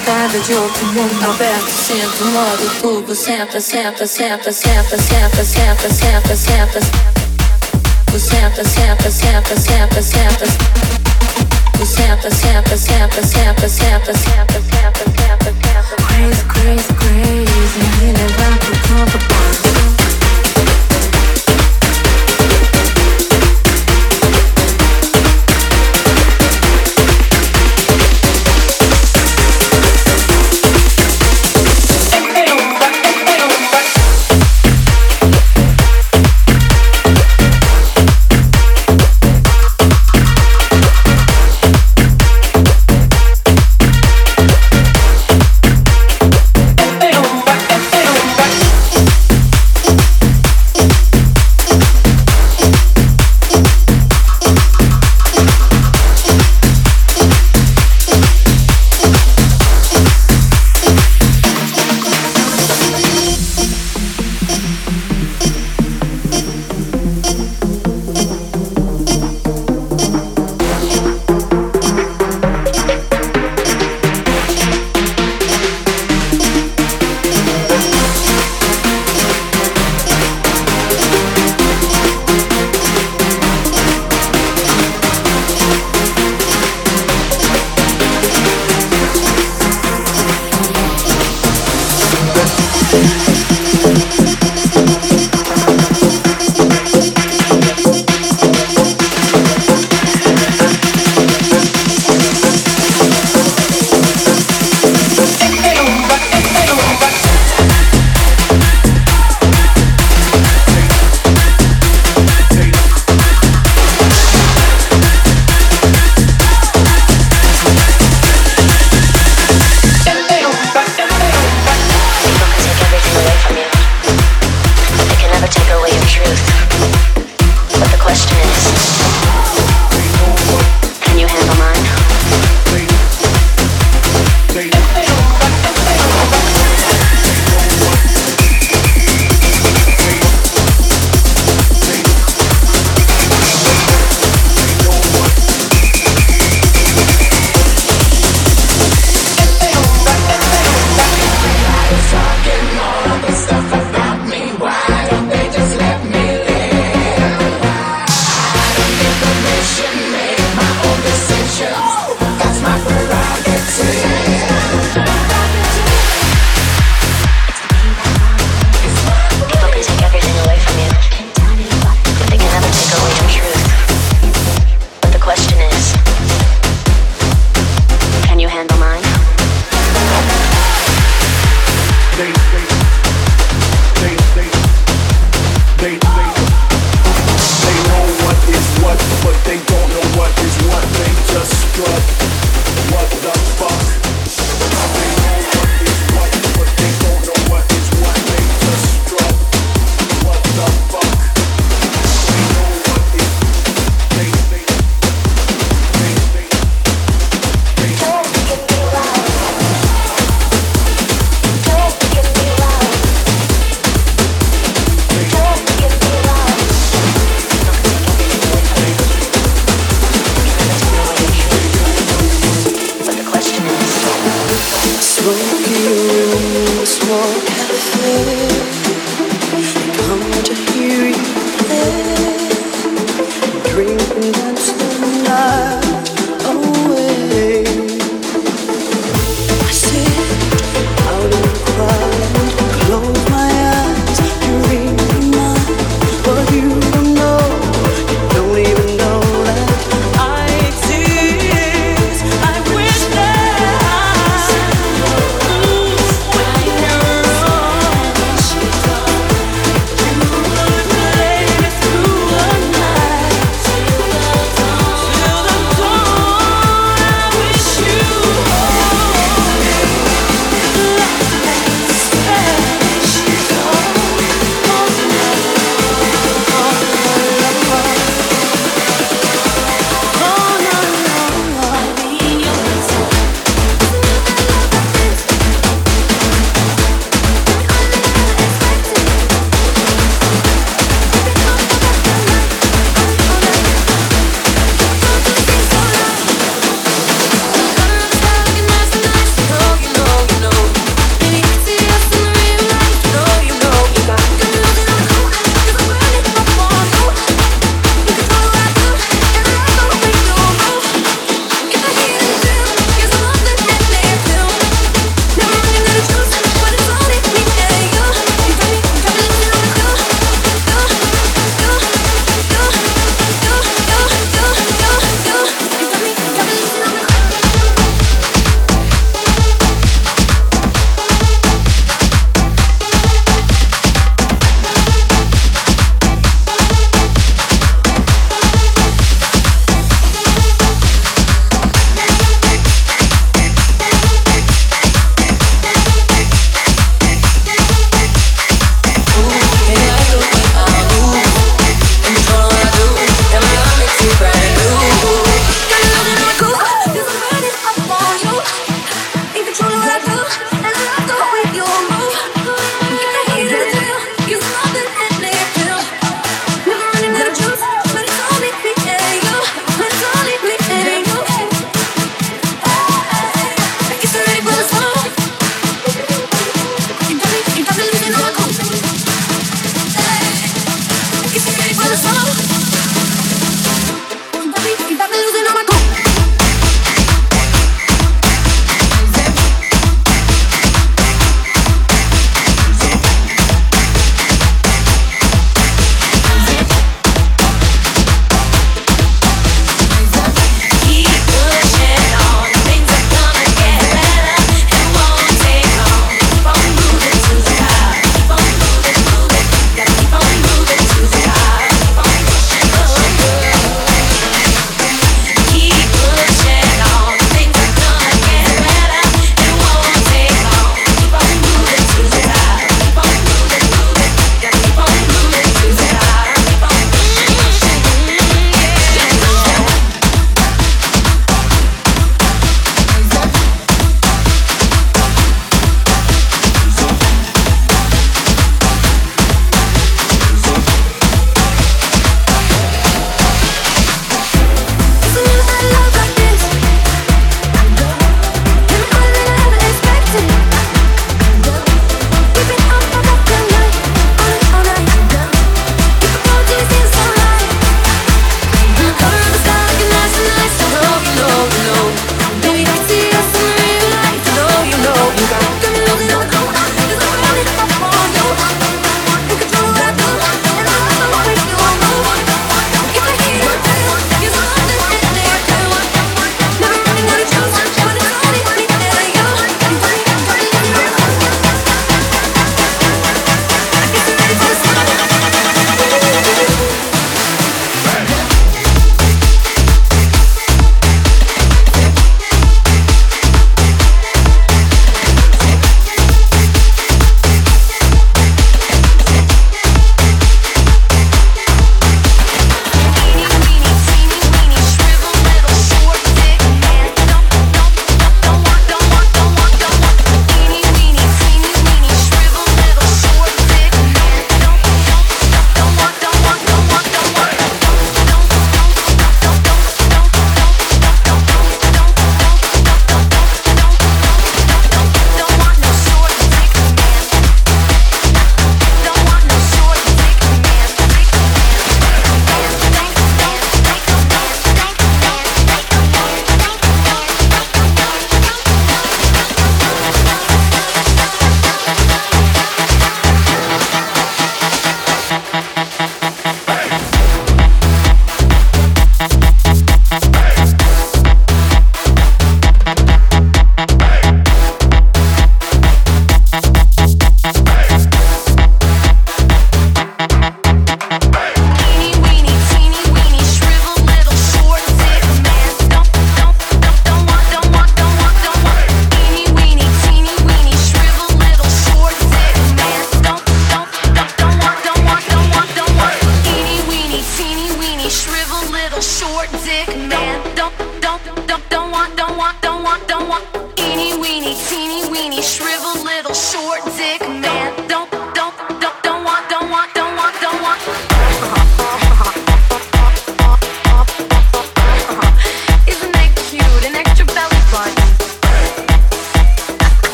vontade 0.00 0.40
de 0.40 0.54
outro 0.54 0.86
mundo 0.86 1.30
aberto. 1.30 1.70
Sinto 1.70 2.24
o 2.24 2.26
modo 2.28 2.70
tubo, 2.80 3.14
senta, 3.14 3.60
senta, 3.60 4.06
senta, 4.06 4.50
senta, 4.52 4.96
senta, 4.96 5.44
senta, 5.44 5.88
senta, 5.88 6.36
senta. 6.36 6.80
Senta, 8.18 8.64
senta, 8.64 9.10
senta, 9.10 9.56
senta, 9.56 10.02
senta. 10.02 10.46
Senta, 11.84 12.30
senta, 12.30 12.76
senta, 12.76 13.22
senta, 13.22 13.68
senta, 13.68 13.68
senta, 13.68 14.14
senta, 14.14 14.60
senta, 14.60 15.44
senta. 15.44 15.96
Crazy, 16.06 16.44
crazy, 16.48 16.94
crazy, 16.94 17.80
me 18.00 18.12
levanta 18.12 18.66
o 18.66 18.78
campo. 18.88 19.99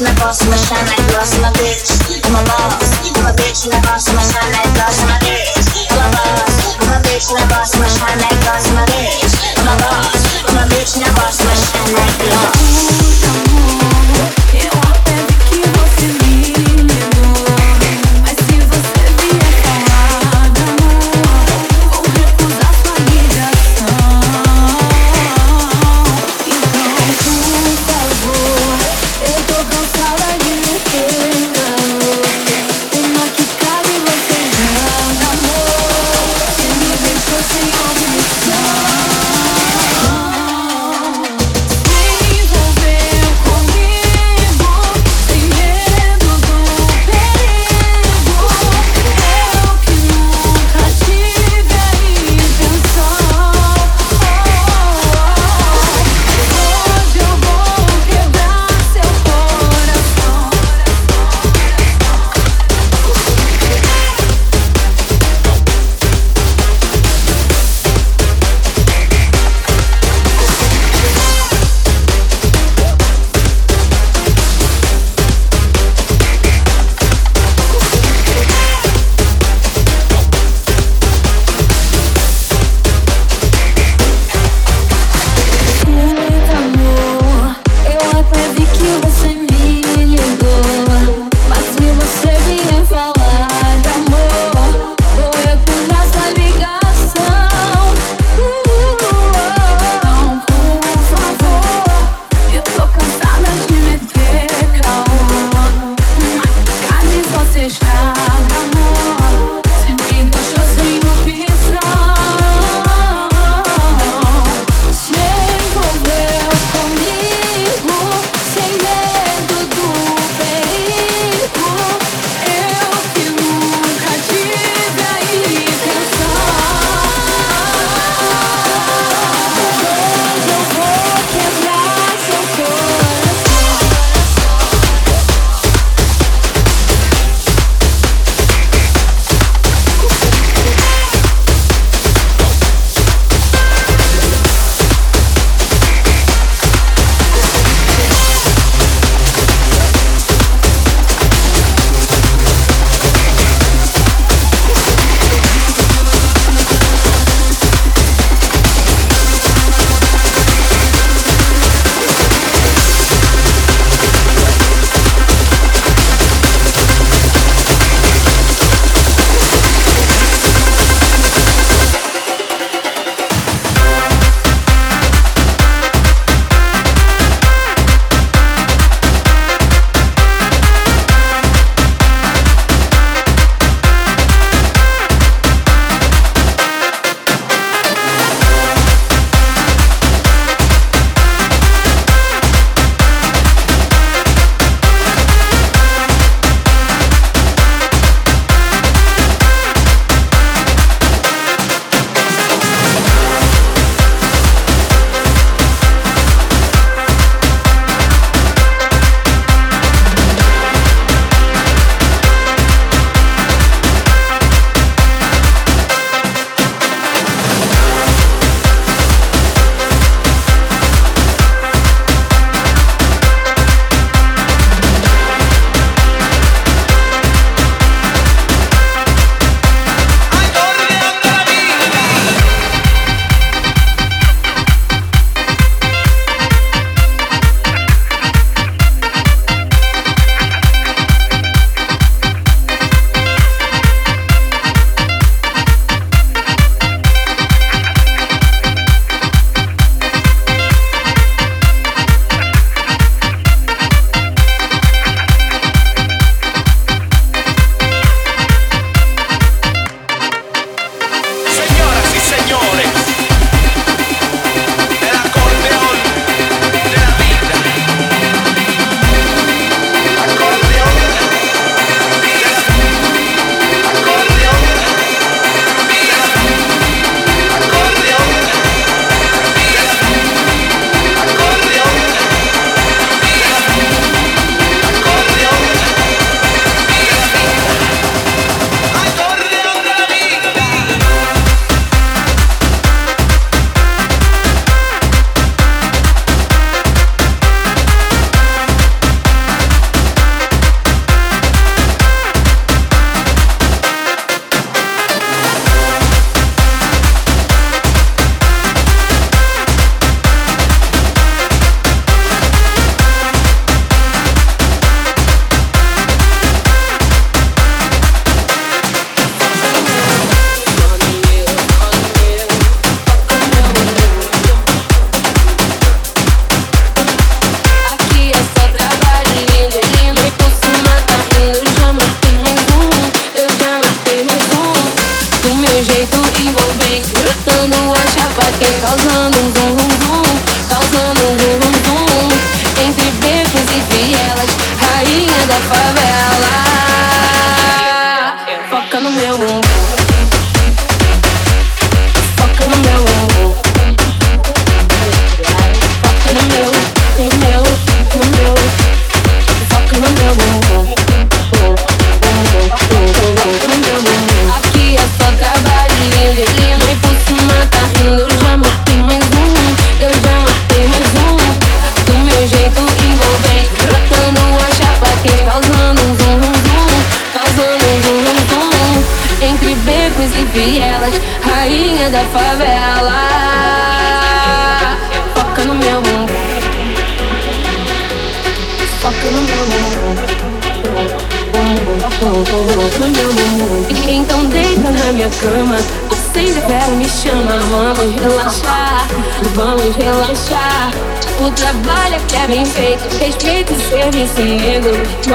на 0.00 0.10
босс, 0.12 0.40
на 0.42 0.56
шана, 0.56 0.94
глаз, 1.08 1.32
на 1.42 1.50
бич 1.52 1.90
I'm 2.24 2.36
a 2.36 2.42
boss, 2.44 2.90
I'm 3.04 3.26
a 3.26 3.32
bitch, 3.34 3.68
на 3.70 3.78
босс, 3.80 4.06
на 4.06 4.20
шана, 4.20 4.62
глаз, 4.74 4.98
на 5.00 5.18
бич 5.20 5.66
I'm 5.90 6.00
a 6.00 6.10
boss, 6.14 6.76
I'm 6.80 6.92
a 6.92 7.00
bitch, 7.02 7.32
на 7.34 7.44
босс, 7.46 7.74
на 7.74 7.88
шана, 7.88 8.28
глаз, 8.42 8.66
на 8.70 8.84
бич 8.86 9.32
I'm 9.56 9.68
a 9.68 9.76
boss, 9.82 10.20
I'm 10.48 10.58
a 10.58 10.66
bitch, 10.68 10.96
на 11.00 11.12
босс, 11.12 11.38
на 11.40 11.54
шана, 11.54 12.06
глаз 12.18 12.59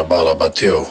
Minha 0.00 0.08
bala 0.08 0.34
bateu. 0.34 0.86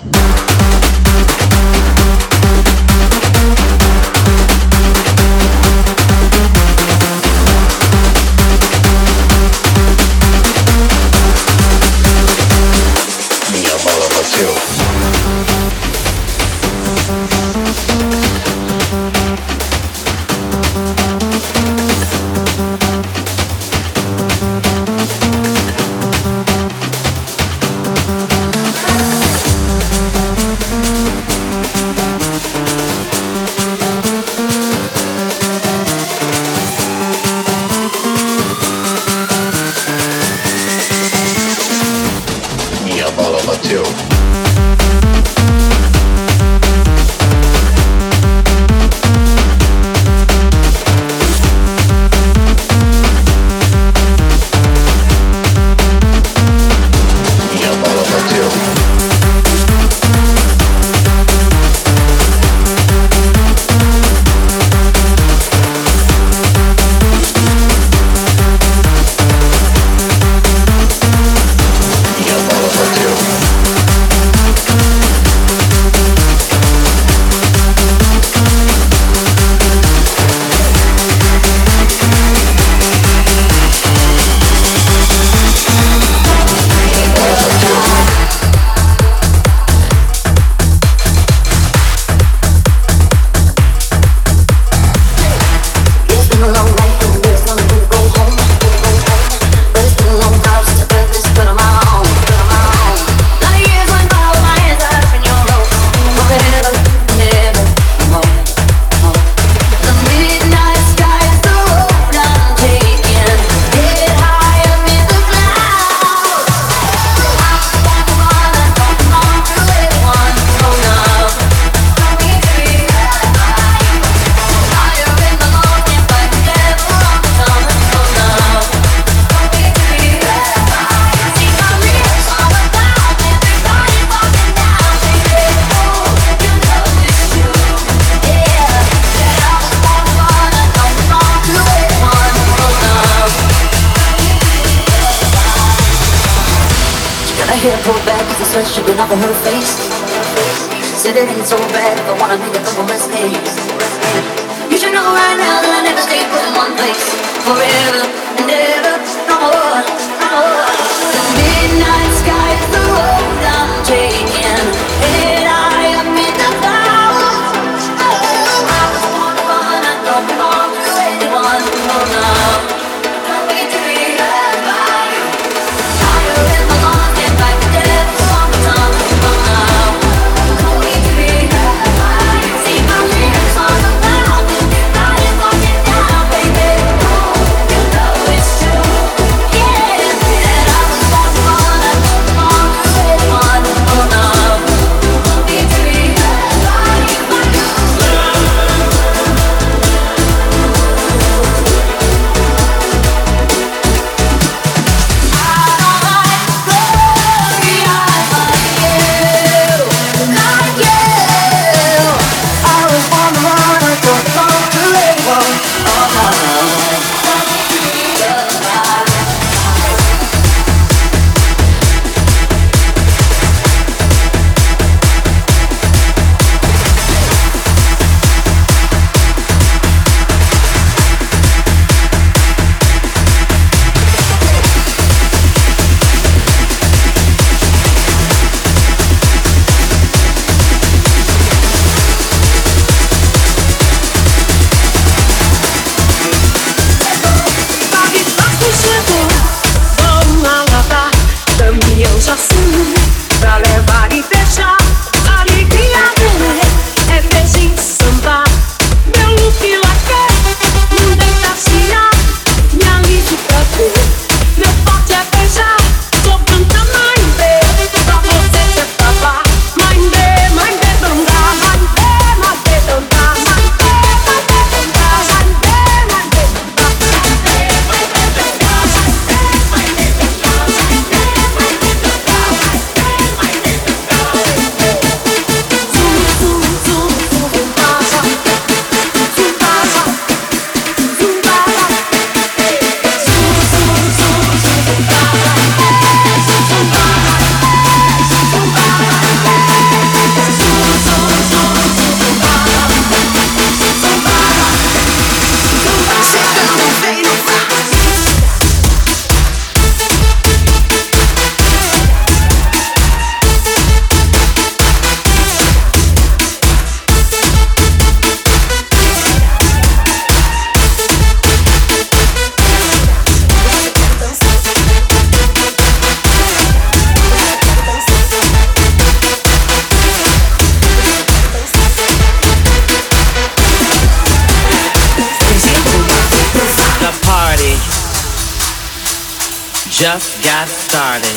Just 339.99 340.41
got 340.45 340.65
started. 340.69 341.27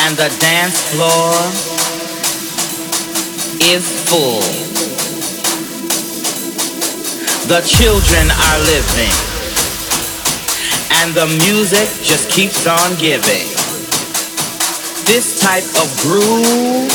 And 0.00 0.16
the 0.16 0.34
dance 0.40 0.80
floor 0.88 1.36
is 3.60 3.84
full. 4.08 4.40
The 7.52 7.60
children 7.68 8.30
are 8.32 8.58
living. 8.64 9.12
And 11.02 11.12
the 11.12 11.26
music 11.44 11.86
just 12.02 12.30
keeps 12.30 12.66
on 12.66 12.96
giving. 12.98 13.44
This 15.04 15.38
type 15.38 15.68
of 15.84 15.94
groove 16.00 16.88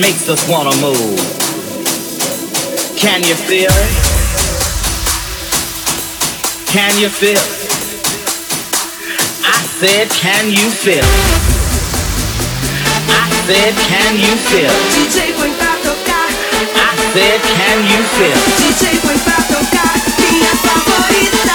makes 0.00 0.28
us 0.28 0.42
wanna 0.48 0.74
move. 0.82 1.20
Can 2.98 3.22
you 3.22 3.36
feel 3.36 3.70
it? 3.70 4.03
Can 6.74 6.90
you 6.98 7.08
feel? 7.08 7.38
I 9.46 9.62
said, 9.78 10.10
can 10.10 10.50
you 10.50 10.68
feel? 10.68 11.06
I 13.14 13.30
said, 13.46 13.74
can 13.86 14.18
you 14.18 14.34
feel? 14.50 14.74
DJ 14.90 15.38
põe 15.38 15.54
pra 15.54 15.76
tocar. 15.86 16.26
I 16.26 16.96
said, 17.14 17.40
can 17.54 17.78
you 17.86 18.02
feel? 18.18 18.34
DJ 18.58 18.98
põe 19.06 19.18
pra 19.18 19.38
tocar. 19.54 19.94
Minha 20.32 20.54
favorita. 20.66 21.54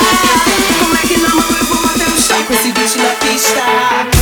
Como 0.79 0.95
é 0.95 1.01
que 1.01 1.17
não 1.17 1.35
vou 1.67 1.85
até 1.89 2.05
o 2.05 2.17
chão 2.17 2.41
com 2.45 2.53
esse 2.53 2.71
bicho 2.71 2.97
na 2.99 3.09
pista? 3.19 4.18